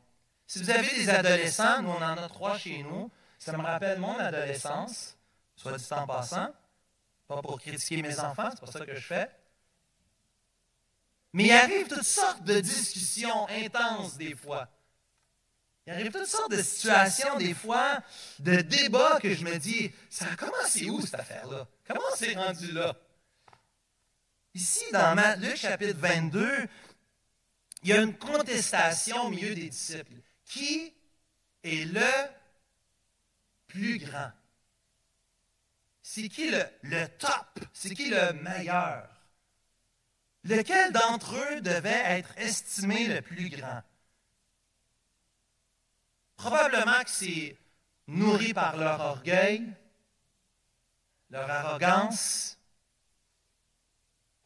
[0.47, 3.99] Si vous avez des adolescents, nous on en a trois chez nous, ça me rappelle
[3.99, 5.17] mon adolescence,
[5.57, 6.53] soit dit en passant,
[7.27, 9.31] pas pour critiquer mes enfants, c'est pas ça que je fais.
[11.33, 14.69] Mais il arrive toutes sortes de discussions intenses des fois.
[15.87, 18.03] Il arrive toutes sortes de situations, des fois,
[18.41, 21.69] de débats que je me dis, ça a commencé où cette affaire-là?
[21.87, 22.97] Comment c'est rendu là?
[24.53, 26.67] Ici, dans Luc chapitre 22,
[27.85, 30.15] il y a une contestation au milieu des disciples.
[30.45, 30.93] Qui
[31.63, 32.01] est le
[33.69, 34.33] plus grand?
[36.03, 37.61] C'est qui le, le top?
[37.73, 39.09] C'est qui le meilleur?
[40.43, 43.83] Lequel d'entre eux devait être estimé le plus grand?
[46.37, 47.57] Probablement que c'est
[48.07, 49.67] nourri par leur orgueil,
[51.31, 52.59] leur arrogance.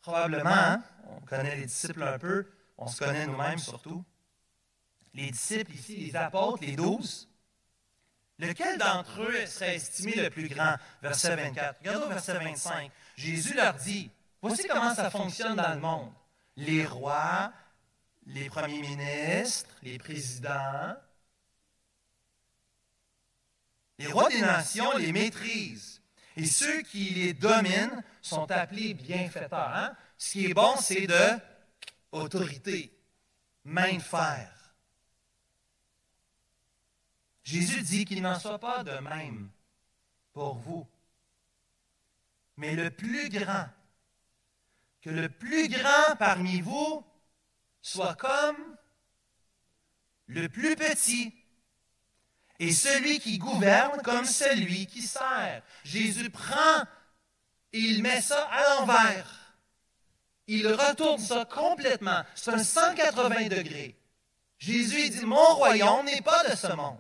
[0.01, 0.83] Probablement, hein?
[1.09, 2.47] on connaît les disciples un peu,
[2.79, 4.05] on se connaît nous-mêmes surtout.
[5.13, 7.29] Les disciples ici, les apôtres, les douze.
[8.39, 10.77] Lequel d'entre eux serait estimé le plus grand?
[11.03, 11.79] Verset 24.
[11.81, 12.91] Regardez au verset 25.
[13.17, 16.11] Jésus leur dit, voici comment ça fonctionne dans le monde.
[16.57, 17.53] Les rois,
[18.27, 20.97] les premiers ministres, les présidents,
[24.01, 26.01] les rois des nations les maîtrisent.
[26.35, 29.75] Et ceux qui les dominent sont appelés bienfaiteurs.
[29.75, 29.95] Hein?
[30.17, 31.39] Ce qui est bon, c'est de
[32.11, 32.99] autorité,
[33.65, 34.51] main de fer.
[37.43, 39.51] Jésus dit qu'il n'en soit pas de même
[40.33, 40.89] pour vous.
[42.57, 43.67] Mais le plus grand,
[45.03, 47.05] que le plus grand parmi vous
[47.83, 48.77] soit comme
[50.27, 51.35] le plus petit
[52.61, 55.63] et celui qui gouverne comme celui qui sert.
[55.83, 56.85] Jésus prend
[57.73, 59.57] et il met ça à l'envers.
[60.47, 62.23] Il retourne ça complètement.
[62.35, 63.97] C'est un 180 degrés.
[64.59, 66.99] Jésus dit, mon royaume n'est pas de ce monde.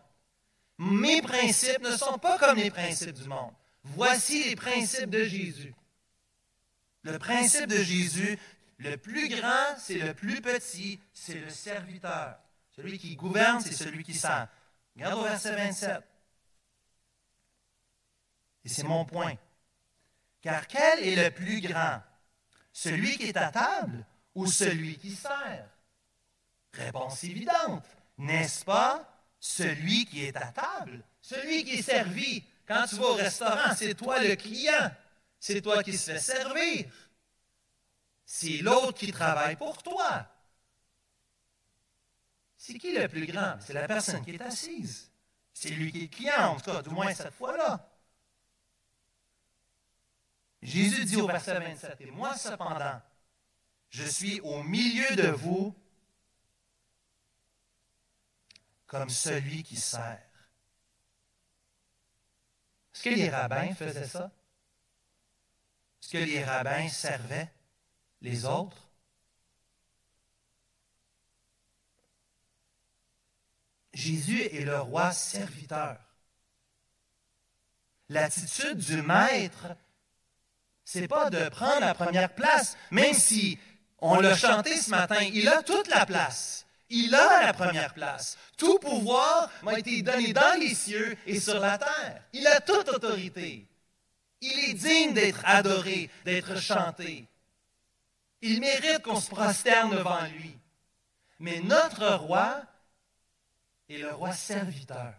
[0.78, 3.52] Mes principes ne sont pas comme les principes du monde.
[3.84, 5.74] Voici les principes de Jésus.
[7.02, 8.38] Le principe de Jésus,
[8.78, 12.38] le plus grand, c'est le plus petit, c'est le serviteur.
[12.76, 14.48] Celui qui gouverne, c'est celui qui sert.
[15.00, 16.02] Regarde au verset 27.
[18.66, 19.34] Et c'est mon point.
[20.42, 22.02] Car quel est le plus grand?
[22.70, 25.70] Celui qui est à table ou celui qui sert?
[26.74, 27.86] Réponse évidente.
[28.18, 29.08] N'est-ce pas
[29.38, 32.44] celui qui est à table Celui qui est servi?
[32.66, 34.90] Quand tu vas au restaurant, c'est toi le client.
[35.38, 36.84] C'est toi qui se fait servir.
[38.26, 40.26] C'est l'autre qui travaille pour toi.
[42.62, 43.56] C'est qui le plus grand?
[43.60, 45.10] C'est la personne qui est assise.
[45.54, 47.88] C'est lui qui est client, en tout cas, du moins cette fois-là.
[50.60, 53.00] Jésus dit au verset 27, Et moi cependant,
[53.88, 55.74] je suis au milieu de vous
[58.86, 60.20] comme celui qui sert.
[62.92, 64.30] Est-ce que les rabbins faisaient ça?
[66.02, 67.50] Est-ce que les rabbins servaient
[68.20, 68.89] les autres?
[73.92, 75.96] Jésus est le roi serviteur.
[78.08, 79.66] L'attitude du maître,
[80.84, 83.58] c'est pas de prendre la première place, même si
[84.02, 85.20] On l'a chanté ce matin.
[85.20, 86.66] Il a toute la place.
[86.88, 88.36] Il a la première place.
[88.56, 92.22] Tout pouvoir m'a été donné dans les cieux et sur la terre.
[92.32, 93.66] Il a toute autorité.
[94.40, 97.26] Il est digne d'être adoré, d'être chanté.
[98.40, 100.56] Il mérite qu'on se prosterne devant lui.
[101.38, 102.62] Mais notre roi
[103.90, 105.14] est le roi serviteur.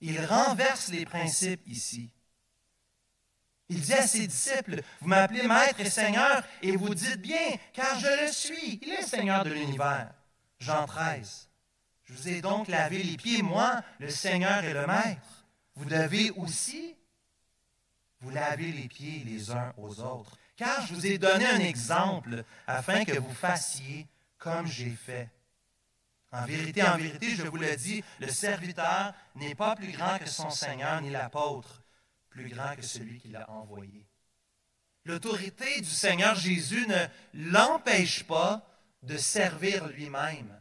[0.00, 2.10] Il renverse les principes ici.
[3.68, 7.98] Il dit à ses disciples, vous m'appelez maître et seigneur, et vous dites bien, car
[7.98, 8.78] je le suis.
[8.82, 10.12] Il est seigneur de l'univers.
[10.58, 11.48] Jean 13.
[12.04, 15.46] Je vous ai donc lavé les pieds, moi, le seigneur et le maître.
[15.74, 16.94] Vous devez aussi
[18.20, 22.44] vous laver les pieds les uns aux autres, car je vous ai donné un exemple
[22.66, 24.06] afin que vous fassiez
[24.38, 25.30] comme j'ai fait.
[26.34, 30.28] En vérité, en vérité, je vous le dis, le serviteur n'est pas plus grand que
[30.28, 31.84] son Seigneur, ni l'apôtre
[32.34, 34.04] plus grand que celui qui l'a envoyé.
[35.04, 37.06] L'autorité du Seigneur Jésus ne
[37.52, 38.66] l'empêche pas
[39.02, 40.60] de servir lui-même.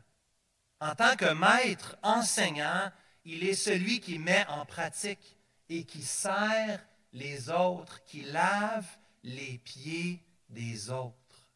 [0.79, 2.91] En tant que maître enseignant,
[3.25, 5.37] il est celui qui met en pratique
[5.69, 8.85] et qui sert les autres, qui lave
[9.23, 11.49] les pieds des autres.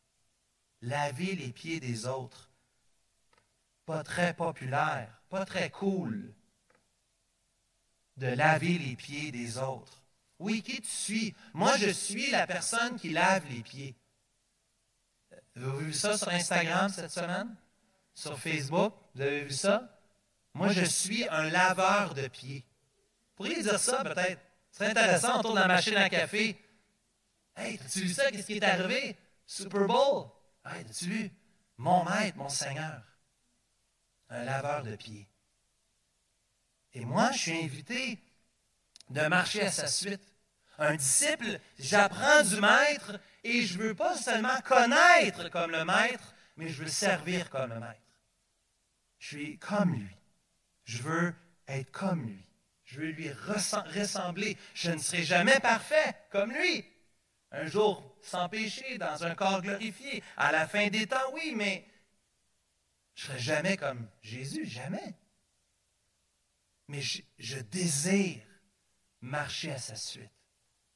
[0.81, 2.46] Laver les pieds des autres.
[3.87, 6.33] Pas très populaire, pas très cool
[8.17, 10.03] de laver les pieds des autres.
[10.39, 11.35] Oui, qui tu suis?
[11.53, 13.95] Moi, je suis la personne qui lave les pieds.
[15.55, 17.55] Vous avez vu ça sur Instagram cette semaine?
[18.13, 18.93] Sur Facebook?
[19.15, 19.97] Vous avez vu ça?
[20.53, 22.65] Moi, je suis un laveur de pieds.
[23.29, 24.41] Vous pourriez dire ça peut-être?
[24.69, 26.61] Ce serait intéressant autour de la machine à café.
[27.55, 28.29] Hey, as-tu vu ça?
[28.31, 29.15] Qu'est-ce qui est arrivé?
[29.45, 30.27] Super Bowl?
[30.65, 31.31] Hey, as-tu vu?
[31.77, 33.01] Mon maître, mon Seigneur.
[34.29, 35.27] Un laveur de pieds.
[36.93, 38.19] Et moi, je suis invité
[39.09, 40.33] de marcher à sa suite.
[40.79, 46.35] Un disciple, j'apprends du maître et je ne veux pas seulement connaître comme le maître,
[46.55, 48.01] mais je veux servir comme le maître.
[49.19, 50.15] Je suis comme lui.
[50.83, 51.33] Je veux
[51.67, 52.43] être comme lui.
[52.83, 54.57] Je veux lui ressembler.
[54.73, 56.85] Je ne serai jamais parfait comme lui.
[57.51, 60.23] Un jour sans péché, dans un corps glorifié.
[60.35, 61.85] À la fin des temps, oui, mais
[63.17, 65.15] je ne serai jamais comme Jésus, jamais.
[66.87, 68.45] Mais je, je désire
[69.21, 70.31] marcher à sa suite,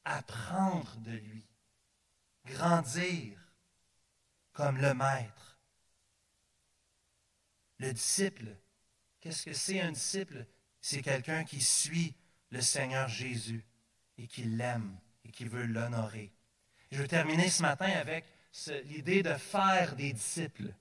[0.05, 1.47] apprendre de lui,
[2.45, 3.39] grandir
[4.53, 5.59] comme le maître.
[7.79, 8.55] Le disciple,
[9.19, 10.45] qu'est-ce que c'est un disciple?
[10.79, 12.13] C'est quelqu'un qui suit
[12.51, 13.65] le Seigneur Jésus
[14.19, 16.31] et qui l'aime et qui veut l'honorer.
[16.91, 18.25] Je vais terminer ce matin avec
[18.85, 20.71] l'idée de faire des disciples.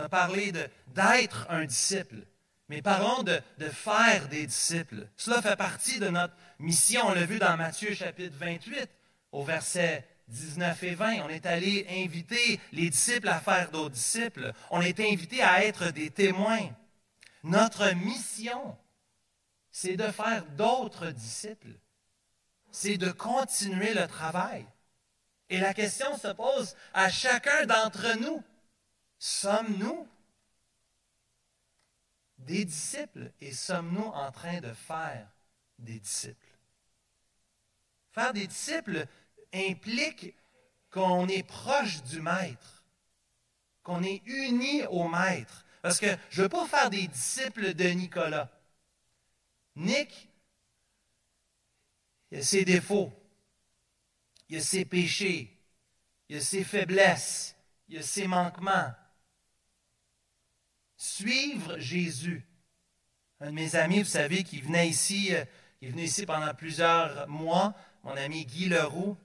[0.00, 0.50] On a parlé
[0.94, 2.24] d'être un disciple.
[2.70, 3.38] Mais parlons de,
[3.70, 5.06] faire des disciples.
[5.16, 7.02] Cela fait partie de notre mission.
[7.06, 8.88] On l'a vu dans Matthieu chapitre 28,
[9.32, 11.22] au verset 19 et 20.
[11.24, 14.54] On est allé inviter les disciples à faire d'autres disciples.
[14.70, 16.70] On est invité à être des témoins.
[17.42, 18.78] Notre mission,
[19.70, 21.74] c'est de faire d'autres disciples.
[22.70, 24.64] C'est de continuer le travail.
[25.50, 28.42] Et la question se pose à chacun d'entre nous.
[29.22, 30.08] Sommes-nous
[32.38, 35.28] des disciples et sommes-nous en train de faire
[35.78, 36.58] des disciples?
[38.12, 39.06] Faire des disciples
[39.52, 40.34] implique
[40.90, 42.82] qu'on est proche du Maître,
[43.82, 45.66] qu'on est uni au Maître.
[45.82, 48.50] Parce que je ne veux pas faire des disciples de Nicolas.
[49.76, 50.30] Nick,
[52.30, 53.12] il a ses défauts,
[54.48, 55.58] il a ses péchés,
[56.30, 57.54] il a ses faiblesses,
[57.86, 58.94] il a ses manquements
[61.00, 62.46] suivre Jésus.
[63.40, 65.44] Un de mes amis, vous savez, qui venait ici, euh,
[65.78, 69.16] qui est ici pendant plusieurs mois, mon ami Guy Leroux,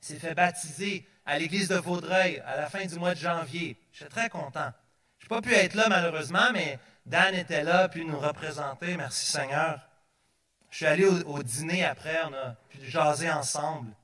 [0.00, 3.76] s'est fait baptiser à l'église de Vaudreuil à la fin du mois de janvier.
[3.92, 4.72] Je suis très content.
[5.18, 8.96] Je n'ai pas pu être là malheureusement, mais Dan était là, puis nous représenter.
[8.96, 9.80] Merci Seigneur.
[10.70, 13.94] Je suis allé au, dîner après, on a pu jaser ensemble.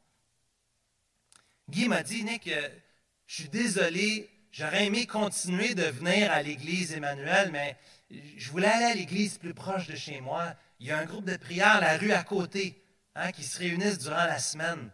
[1.69, 2.69] Guy m'a dit, Nick, euh,
[3.27, 7.77] je suis désolé, J'aurais aimé continuer de venir à l'église Emmanuel, mais
[8.11, 10.55] je voulais aller à l'église plus proche de chez moi.
[10.81, 12.83] Il y a un groupe de prière, la rue à côté,
[13.15, 14.91] hein, qui se réunissent durant la semaine.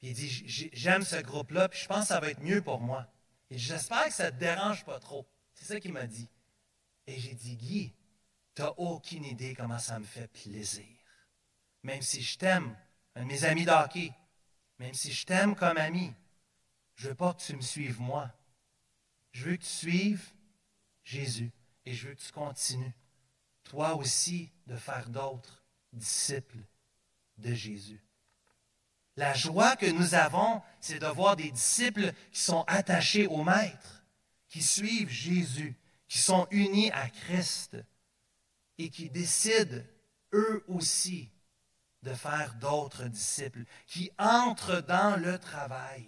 [0.00, 0.28] il dit,
[0.72, 3.06] j'aime ce groupe-là, puis je pense que ça va être mieux pour moi.
[3.50, 5.28] Et j'espère que ça ne te dérange pas trop.
[5.54, 6.28] C'est ça qu'il m'a dit.
[7.06, 7.94] Et j'ai dit, Guy,
[8.56, 10.84] tu n'as aucune idée comment ça me fait plaisir.
[11.84, 12.76] Même si je t'aime,
[13.14, 14.12] un de mes amis d'hockey,
[14.78, 16.12] même si je t'aime comme ami,
[16.96, 18.32] je veux pas que tu me suives moi.
[19.32, 20.32] Je veux que tu suives
[21.04, 21.50] Jésus
[21.84, 22.94] et je veux que tu continues,
[23.64, 25.62] toi aussi, de faire d'autres
[25.92, 26.64] disciples
[27.38, 28.02] de Jésus.
[29.16, 34.04] La joie que nous avons, c'est de voir des disciples qui sont attachés au Maître,
[34.48, 35.76] qui suivent Jésus,
[36.08, 37.76] qui sont unis à Christ
[38.78, 39.82] et qui décident,
[40.32, 41.30] eux aussi,
[42.02, 46.06] de faire d'autres disciples, qui entrent dans le travail.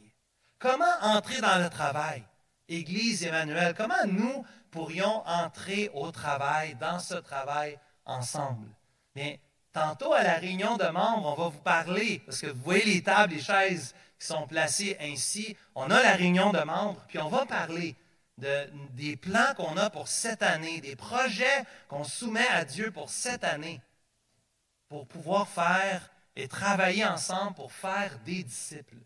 [0.58, 2.24] Comment entrer dans le travail?
[2.68, 8.68] Église Emmanuel, comment nous pourrions entrer au travail, dans ce travail ensemble?
[9.14, 9.36] Bien,
[9.72, 13.02] tantôt à la réunion de membres, on va vous parler, parce que vous voyez les
[13.02, 15.56] tables, les chaises qui sont placées ainsi.
[15.74, 17.96] On a la réunion de membres, puis on va parler
[18.38, 23.10] de, des plans qu'on a pour cette année, des projets qu'on soumet à Dieu pour
[23.10, 23.80] cette année,
[24.88, 28.96] pour pouvoir faire et travailler ensemble pour faire des disciples.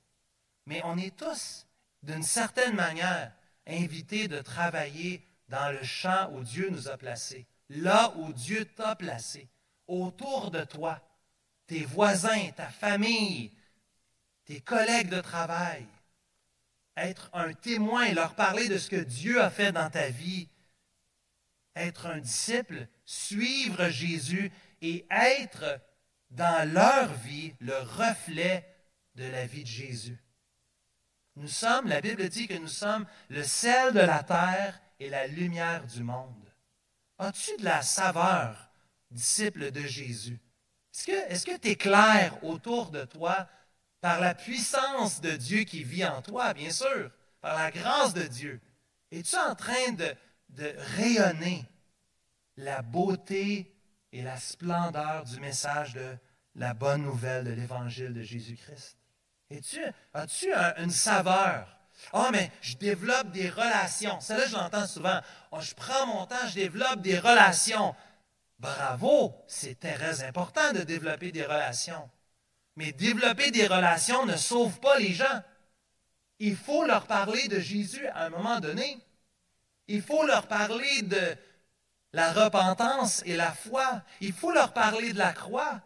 [0.67, 1.67] Mais on est tous,
[2.03, 3.33] d'une certaine manière,
[3.69, 8.97] invités de travailler dans le champ où Dieu nous a placés, là où Dieu t'a
[8.97, 9.49] placé,
[9.87, 11.01] autour de toi,
[11.67, 13.53] tes voisins, ta famille,
[14.45, 15.87] tes collègues de travail.
[16.97, 20.49] Être un témoin leur parler de ce que Dieu a fait dans ta vie.
[21.77, 24.51] Être un disciple, suivre Jésus
[24.83, 25.81] et être
[26.31, 28.67] dans leur vie le reflet
[29.15, 30.19] de la vie de Jésus.
[31.39, 35.29] Nous sommes, la Bible dit que nous sommes le sel de la terre et la
[35.29, 36.53] lumière du monde.
[37.17, 38.71] As-tu de la saveur,
[39.13, 40.41] disciple de Jésus?
[41.07, 43.49] Est-ce que tu es clair autour de toi
[44.01, 48.25] par la puissance de Dieu qui vit en toi, bien sûr, par la grâce de
[48.25, 48.61] Dieu?
[49.13, 50.13] Es-tu en train de,
[50.49, 51.65] de rayonner
[52.57, 53.77] la beauté
[54.11, 56.17] et la splendeur du message de
[56.57, 58.98] la bonne nouvelle de l'Évangile de Jésus-Christ?
[59.51, 61.79] As-tu une saveur?
[62.13, 64.21] Ah, oh, mais je développe des relations.
[64.21, 65.21] Ça, là, je l'entends souvent.
[65.51, 67.95] Oh, je prends mon temps, je développe des relations.
[68.59, 72.09] Bravo, c'est très important de développer des relations.
[72.77, 75.43] Mais développer des relations ne sauve pas les gens.
[76.39, 78.99] Il faut leur parler de Jésus à un moment donné.
[79.89, 81.37] Il faut leur parler de
[82.13, 84.03] la repentance et la foi.
[84.21, 85.81] Il faut leur parler de la croix.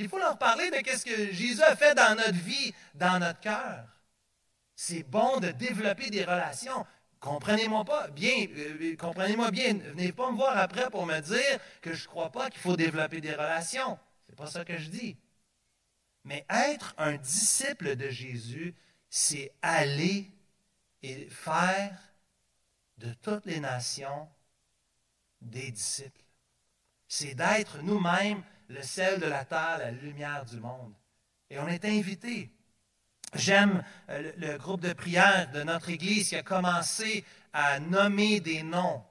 [0.00, 3.38] Il faut leur parler de ce que Jésus a fait dans notre vie, dans notre
[3.40, 3.84] cœur.
[4.74, 6.86] C'est bon de développer des relations.
[7.20, 9.74] Comprenez-moi pas bien, euh, comprenez-moi bien.
[9.74, 12.78] Venez pas me voir après pour me dire que je ne crois pas qu'il faut
[12.78, 13.98] développer des relations.
[14.26, 15.18] C'est pas ça que je dis.
[16.24, 18.74] Mais être un disciple de Jésus,
[19.10, 20.30] c'est aller
[21.02, 21.94] et faire
[22.96, 24.30] de toutes les nations
[25.42, 26.24] des disciples.
[27.06, 30.94] C'est d'être nous-mêmes le sel de la terre, la lumière du monde.
[31.50, 32.50] Et on est invité.
[33.34, 38.62] J'aime euh, le, groupe de prière de notre Église qui a commencé à nommer des
[38.62, 39.02] noms.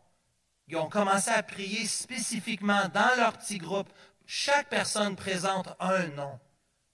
[0.68, 3.90] Ils ont commencé à prier spécifiquement dans leur petit groupe.
[4.26, 6.40] Chaque personne présente un nom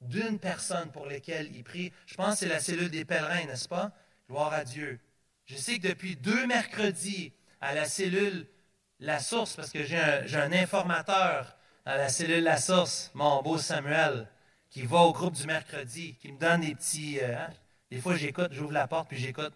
[0.02, 1.92] d'une personne pour laquelle ils prient.
[2.06, 3.92] Je pense que c'est la cellule des pèlerins, n'est-ce pas?
[4.28, 5.00] Gloire à Dieu.
[5.46, 8.48] Je sais que depuis deux mercredis, à la cellule
[9.00, 11.56] La Source, parce que j'ai un informateur
[11.86, 14.28] à la cellule La Source, mon beau Samuel,
[14.70, 17.20] qui va au groupe du mercredi, qui me donne des petits.
[17.22, 17.50] Euh, hein,
[17.92, 19.54] des fois, j'écoute, j'ouvre la porte, puis j'écoute.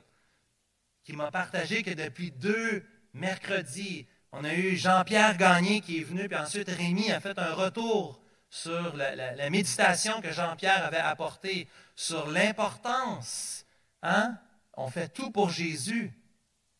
[1.04, 6.30] Qui m'a partagé que depuis deux mercredis, on a eu Jean-Pierre Gagné qui est venu,
[6.30, 8.22] puis ensuite Rémi a fait un retour
[8.52, 13.66] sur la, méditation que Jean-Pierre avait apportée sur l'importance.
[14.04, 14.38] Hein?
[14.74, 16.14] On fait tout pour Jésus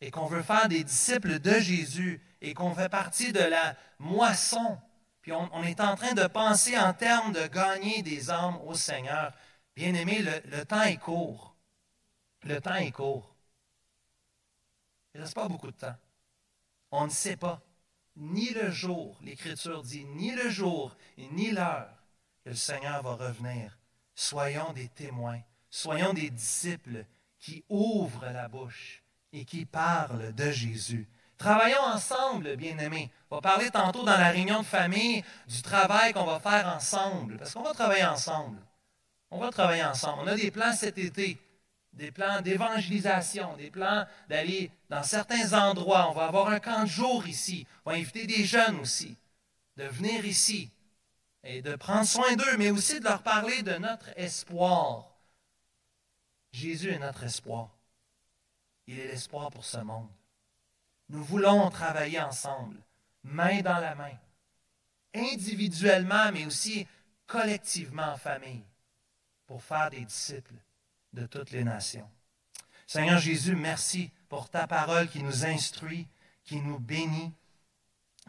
[0.00, 4.78] et qu'on veut faire des disciples de Jésus et qu'on fait partie de la moisson
[5.22, 9.32] puis on, est en train de penser en termes de gagner des âmes au Seigneur.
[9.76, 11.54] Bien aimé, le, temps est court.
[12.42, 13.34] Le temps est court.
[15.14, 15.96] Il ne reste pas beaucoup de temps.
[16.90, 17.60] On ne sait pas
[18.16, 20.96] ni le jour, l'Écriture dit, ni le jour
[21.32, 21.94] ni l'heure
[22.44, 23.78] que le Seigneur va revenir.
[24.14, 27.04] Soyons des témoins, soyons des disciples
[27.38, 29.02] qui ouvrent la bouche
[29.32, 31.08] et qui parlent de Jésus.
[31.40, 33.10] Travaillons ensemble, bien-aimés.
[33.30, 37.38] On va parler tantôt dans la réunion de famille du travail qu'on va faire ensemble,
[37.38, 38.58] parce qu'on va travailler ensemble.
[39.30, 40.20] On va travailler ensemble.
[40.22, 41.40] On a des plans cet été,
[41.94, 46.10] des plans d'évangélisation, des plans d'aller dans certains endroits.
[46.10, 47.66] On va avoir un camp de jour ici.
[47.86, 49.16] On va inviter des jeunes aussi
[49.78, 50.70] de venir ici
[51.42, 55.16] et de prendre soin d'eux, mais aussi de leur parler de notre espoir.
[56.52, 57.70] Jésus est notre espoir.
[58.86, 60.10] Il est l'espoir pour ce monde.
[61.10, 62.76] Nous voulons travailler ensemble,
[63.24, 64.16] main dans la main,
[65.12, 66.86] individuellement, mais aussi
[67.26, 68.64] collectivement en famille,
[69.44, 70.54] pour faire des disciples
[71.12, 72.08] de toutes les nations.
[72.86, 76.06] Seigneur Jésus, merci pour ta parole qui nous instruit,
[76.44, 77.32] qui nous bénit.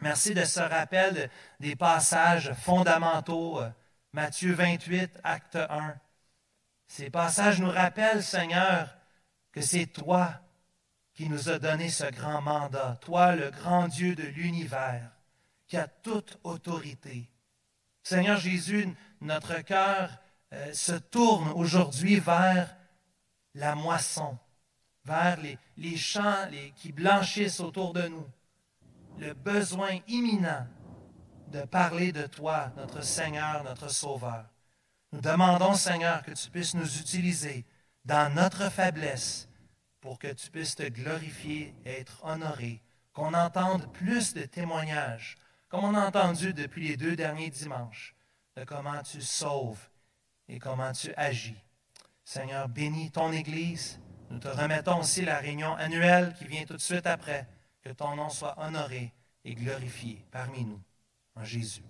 [0.00, 1.30] Merci de ce rappel
[1.60, 3.70] des passages fondamentaux, euh,
[4.12, 5.94] Matthieu 28, acte 1,
[6.88, 8.92] Ces passages nous rappellent, Seigneur,
[9.52, 10.42] que c'est toi
[11.14, 15.10] qui nous as donné ce grand mandat, toi le grand Dieu de l'univers,
[15.66, 17.28] qui a toute autorité.
[18.02, 18.88] Seigneur Jésus,
[19.20, 20.10] notre cœur
[20.52, 22.74] euh, se tourne aujourd'hui vers
[23.54, 24.38] la moisson,
[25.04, 25.38] vers
[25.76, 28.26] les, champs qui blanchissent autour de nous,
[29.18, 30.66] le besoin imminent
[31.48, 34.46] de parler de toi, notre Seigneur, notre Sauveur.
[35.12, 37.66] Nous demandons, Seigneur, que tu puisses nous utiliser
[38.04, 39.48] dans notre faiblesse
[40.02, 42.82] pour que tu puisses te glorifier et être honoré,
[43.14, 45.36] qu'on entende plus de témoignages,
[45.68, 48.14] comme on a entendu depuis les deux derniers dimanches,
[48.56, 49.88] de comment tu sauves
[50.48, 51.56] et comment tu agis.
[52.24, 54.00] Seigneur, bénis ton Église.
[54.28, 57.48] Nous te remettons aussi la réunion annuelle qui vient tout de suite après.
[57.82, 59.12] Que ton nom soit honoré
[59.44, 60.80] et glorifié parmi nous.
[61.34, 61.82] En Jésus.